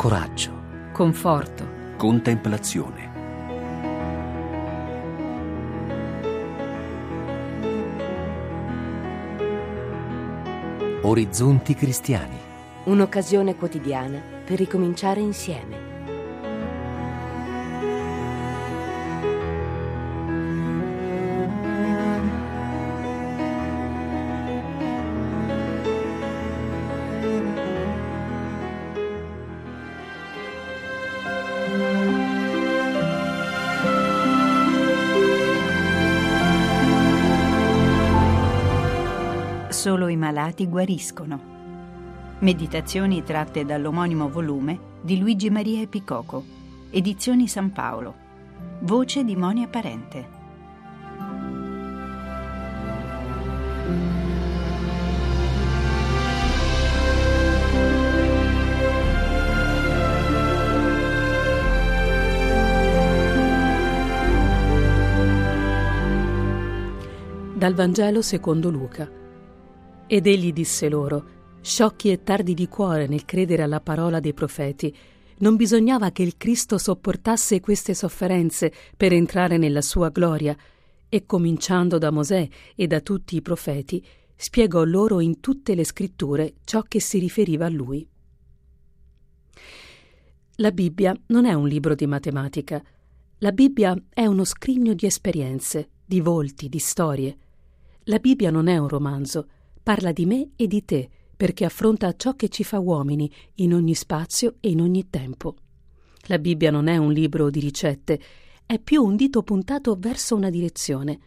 [0.00, 0.50] coraggio,
[0.92, 3.08] conforto, contemplazione.
[11.02, 12.38] orizzonti cristiani.
[12.84, 15.89] Un'occasione quotidiana per ricominciare insieme.
[39.80, 41.40] Solo i malati guariscono.
[42.40, 46.44] Meditazioni tratte dall'omonimo volume di Luigi Maria Epicoco,
[46.90, 48.14] Edizioni San Paolo.
[48.80, 50.28] Voce di Monia Parente.
[67.54, 69.19] Dal Vangelo secondo Luca.
[70.12, 71.24] Ed egli disse loro,
[71.60, 74.92] sciocchi e tardi di cuore nel credere alla parola dei profeti,
[75.38, 80.56] non bisognava che il Cristo sopportasse queste sofferenze per entrare nella sua gloria,
[81.08, 86.54] e cominciando da Mosè e da tutti i profeti, spiegò loro in tutte le scritture
[86.64, 88.04] ciò che si riferiva a lui.
[90.56, 92.82] La Bibbia non è un libro di matematica.
[93.38, 97.38] La Bibbia è uno scrigno di esperienze, di volti, di storie.
[98.06, 99.46] La Bibbia non è un romanzo,
[99.82, 103.94] parla di me e di te, perché affronta ciò che ci fa uomini in ogni
[103.94, 105.54] spazio e in ogni tempo.
[106.24, 108.20] La Bibbia non è un libro di ricette,
[108.66, 111.18] è più un dito puntato verso una direzione.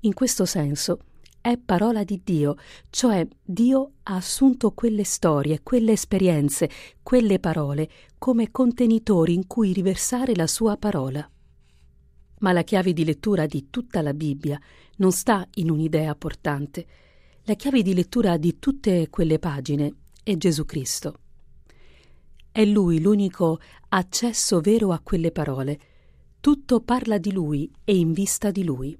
[0.00, 1.00] In questo senso
[1.40, 2.56] è parola di Dio,
[2.90, 6.70] cioè Dio ha assunto quelle storie, quelle esperienze,
[7.02, 11.28] quelle parole come contenitori in cui riversare la sua parola.
[12.38, 14.60] Ma la chiave di lettura di tutta la Bibbia
[14.96, 16.86] non sta in un'idea portante,
[17.48, 21.14] la chiave di lettura di tutte quelle pagine è Gesù Cristo.
[22.50, 25.78] È Lui l'unico accesso vero a quelle parole.
[26.40, 28.98] Tutto parla di Lui e in vista di Lui.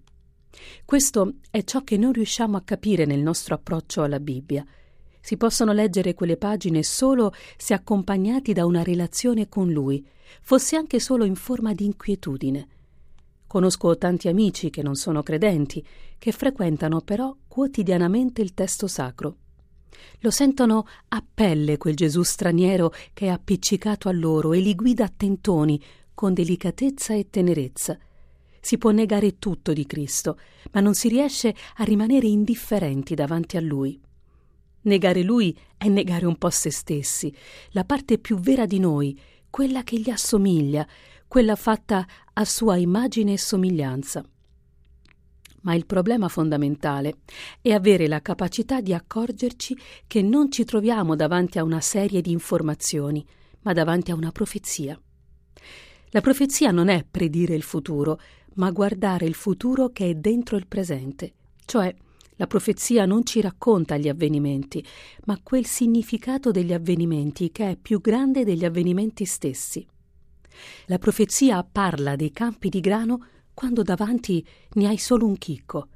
[0.85, 4.65] Questo è ciò che non riusciamo a capire nel nostro approccio alla Bibbia.
[5.21, 10.07] Si possono leggere quelle pagine solo se accompagnati da una relazione con Lui,
[10.41, 12.69] fosse anche solo in forma di inquietudine.
[13.47, 15.85] Conosco tanti amici che non sono credenti,
[16.19, 19.37] che frequentano però quotidianamente il testo sacro.
[20.21, 25.05] Lo sentono a pelle quel Gesù straniero che è appiccicato a loro e li guida
[25.05, 25.81] a tentoni,
[26.15, 27.99] con delicatezza e tenerezza.
[28.61, 30.39] Si può negare tutto di Cristo,
[30.73, 34.01] ma non si riesce a rimanere indifferenti davanti a Lui.
[34.83, 37.35] Negare Lui è negare un po' se stessi,
[37.71, 39.19] la parte più vera di noi,
[39.51, 40.87] quella che gli assomiglia,
[41.29, 44.25] quella fatta a sua immagine e somiglianza.
[45.63, 47.19] Ma il problema fondamentale
[47.61, 49.77] è avere la capacità di accorgerci
[50.07, 53.27] che non ci troviamo davanti a una serie di informazioni,
[53.63, 55.01] ma davanti a una profezia.
[56.11, 58.21] La profezia non è predire il futuro,
[58.55, 61.33] ma guardare il futuro che è dentro il presente,
[61.65, 61.93] cioè
[62.37, 64.85] la profezia non ci racconta gli avvenimenti,
[65.25, 69.87] ma quel significato degli avvenimenti che è più grande degli avvenimenti stessi.
[70.87, 75.89] La profezia parla dei campi di grano quando davanti ne hai solo un chicco.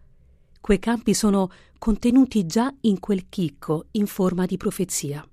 [0.61, 5.27] Quei campi sono contenuti già in quel chicco in forma di profezia.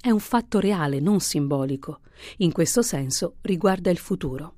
[0.00, 2.00] È un fatto reale, non simbolico.
[2.38, 4.54] In questo senso riguarda il futuro.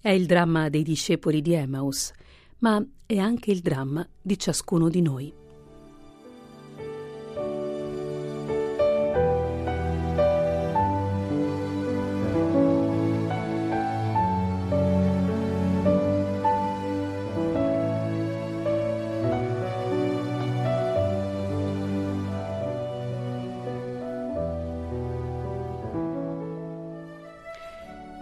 [0.00, 2.12] È il dramma dei discepoli di Emmaus,
[2.58, 5.43] ma è anche il dramma di ciascuno di noi.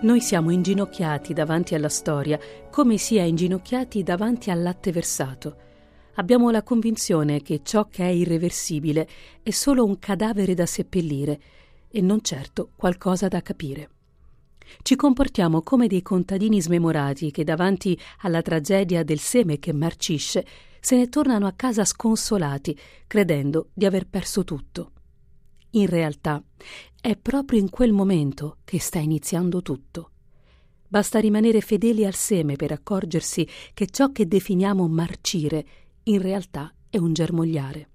[0.02, 2.36] Noi siamo inginocchiati davanti alla storia,
[2.72, 5.56] come si è inginocchiati davanti al latte versato.
[6.14, 9.08] Abbiamo la convinzione che ciò che è irreversibile
[9.44, 11.40] è solo un cadavere da seppellire
[11.88, 13.90] e non certo qualcosa da capire.
[14.82, 20.44] Ci comportiamo come dei contadini smemorati che davanti alla tragedia del seme che marcisce
[20.80, 22.76] se ne tornano a casa sconsolati,
[23.06, 24.90] credendo di aver perso tutto.
[25.74, 26.42] In realtà
[27.02, 30.10] è proprio in quel momento che sta iniziando tutto.
[30.86, 33.44] Basta rimanere fedeli al seme per accorgersi
[33.74, 35.66] che ciò che definiamo marcire
[36.04, 37.88] in realtà è un germogliare.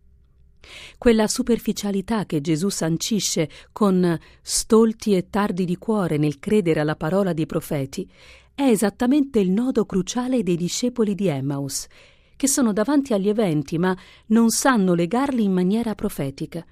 [0.98, 7.32] Quella superficialità che Gesù sancisce con stolti e tardi di cuore nel credere alla parola
[7.32, 8.06] dei profeti
[8.54, 11.88] è esattamente il nodo cruciale dei discepoli di Emmaus,
[12.36, 16.66] che sono davanti agli eventi ma non sanno legarli in maniera profetica.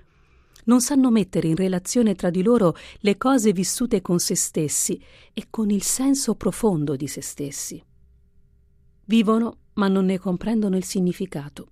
[0.66, 5.00] Non sanno mettere in relazione tra di loro le cose vissute con se stessi
[5.34, 7.84] e con il senso profondo di se stessi.
[9.06, 11.68] Vivono ma non ne comprendono il significato.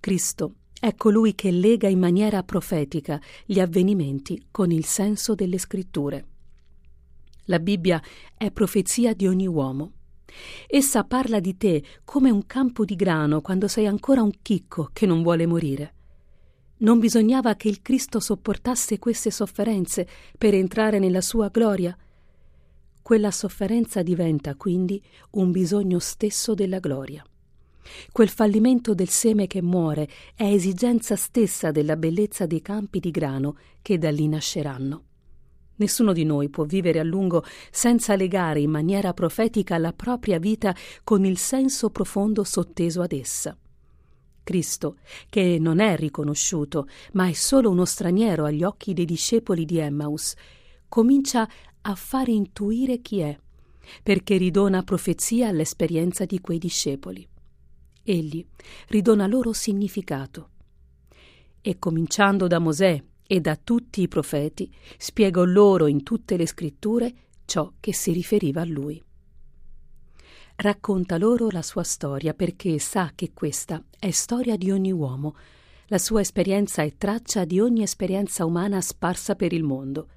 [0.00, 6.26] Cristo è colui che lega in maniera profetica gli avvenimenti con il senso delle scritture.
[7.46, 8.00] La Bibbia
[8.36, 9.92] è profezia di ogni uomo.
[10.68, 15.06] Essa parla di te come un campo di grano quando sei ancora un chicco che
[15.06, 15.94] non vuole morire.
[16.80, 21.96] Non bisognava che il Cristo sopportasse queste sofferenze per entrare nella sua gloria?
[23.02, 27.24] Quella sofferenza diventa quindi un bisogno stesso della gloria.
[28.12, 33.56] Quel fallimento del seme che muore è esigenza stessa della bellezza dei campi di grano
[33.82, 35.02] che da lì nasceranno.
[35.76, 40.74] Nessuno di noi può vivere a lungo senza legare in maniera profetica la propria vita
[41.02, 43.56] con il senso profondo sotteso ad essa.
[44.48, 44.96] Cristo,
[45.28, 50.34] che non è riconosciuto, ma è solo uno straniero agli occhi dei discepoli di Emmaus,
[50.88, 51.46] comincia
[51.82, 53.38] a fare intuire chi è,
[54.02, 57.28] perché ridona profezia all'esperienza di quei discepoli
[58.10, 58.44] egli
[58.88, 60.50] ridona loro significato.
[61.60, 67.12] E cominciando da Mosè e da tutti i profeti, spiegò loro in tutte le scritture
[67.44, 69.02] ciò che si riferiva a lui.
[70.60, 75.36] Racconta loro la sua storia perché sa che questa è storia di ogni uomo.
[75.86, 80.08] La sua esperienza è traccia di ogni esperienza umana sparsa per il mondo.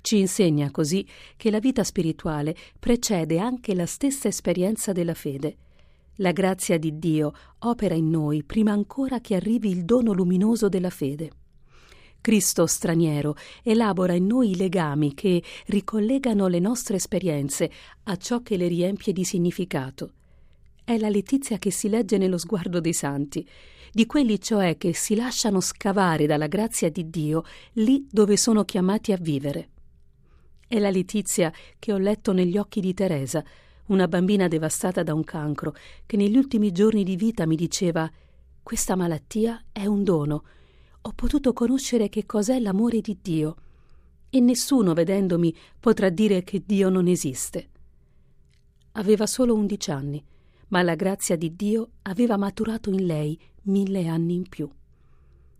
[0.00, 5.58] Ci insegna così che la vita spirituale precede anche la stessa esperienza della fede
[6.18, 10.90] la grazia di Dio opera in noi prima ancora che arrivi il dono luminoso della
[10.90, 11.30] fede.
[12.24, 17.70] Cristo straniero elabora in noi i legami che ricollegano le nostre esperienze
[18.04, 20.12] a ciò che le riempie di significato.
[20.82, 23.46] È la letizia che si legge nello sguardo dei santi,
[23.92, 29.12] di quelli cioè che si lasciano scavare dalla grazia di Dio lì dove sono chiamati
[29.12, 29.68] a vivere.
[30.66, 33.44] È la letizia che ho letto negli occhi di Teresa,
[33.88, 38.10] una bambina devastata da un cancro, che negli ultimi giorni di vita mi diceva
[38.62, 40.44] questa malattia è un dono.
[41.06, 43.56] Ho potuto conoscere che cos'è l'amore di Dio.
[44.30, 47.68] E nessuno, vedendomi, potrà dire che Dio non esiste.
[48.92, 50.24] Aveva solo undici anni,
[50.68, 54.66] ma la grazia di Dio aveva maturato in lei mille anni in più.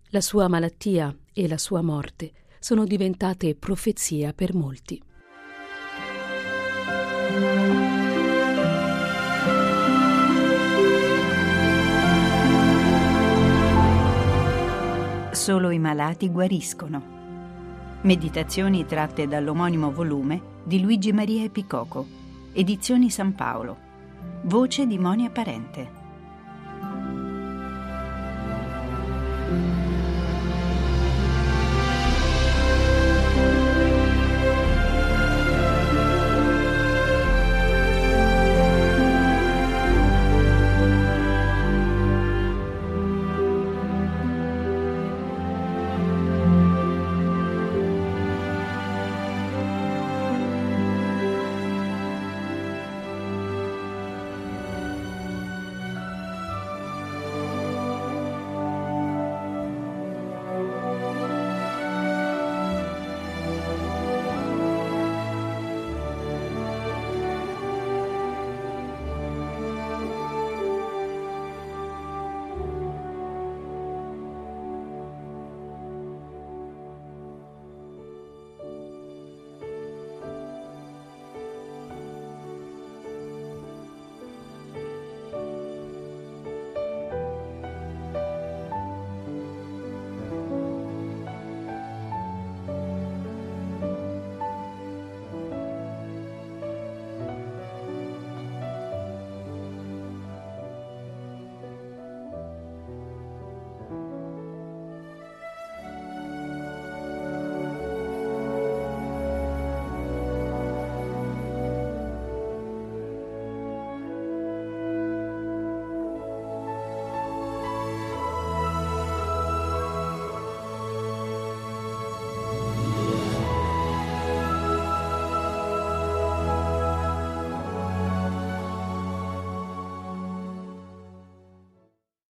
[0.09, 4.99] La sua malattia e la sua morte sono diventate profezia per molti.
[15.45, 17.03] Solo i malati guariscono.
[18.01, 22.07] Meditazioni tratte dall'omonimo volume di Luigi Maria Epicoco,
[22.55, 23.77] Edizioni San Paolo.
[24.45, 26.04] Voce di Monia Parente.